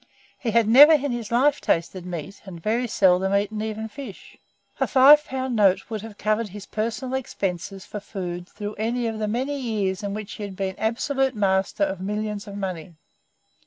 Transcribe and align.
He 0.39 0.49
had 0.49 0.67
never 0.67 0.93
in 0.93 1.11
his 1.11 1.31
life 1.31 1.61
tasted 1.61 2.07
meat, 2.07 2.41
and 2.45 2.59
very 2.59 2.87
seldom 2.87 3.35
eaten 3.35 3.61
even 3.61 3.87
fish. 3.87 4.35
A 4.79 4.87
five 4.87 5.23
pound 5.25 5.55
note 5.55 5.83
would 5.91 6.01
have 6.01 6.17
covered 6.17 6.49
his 6.49 6.65
personal 6.65 7.13
expenses 7.13 7.85
for 7.85 7.99
food 7.99 8.47
through 8.49 8.73
any 8.79 9.05
one 9.05 9.13
of 9.13 9.19
the 9.19 9.27
many 9.27 9.59
years 9.59 10.01
in 10.01 10.15
which 10.15 10.31
he 10.33 10.43
had 10.43 10.55
been 10.55 10.73
absolute 10.79 11.35
master 11.35 11.83
of 11.83 12.01
millions 12.01 12.47
of 12.47 12.57
money. 12.57 12.95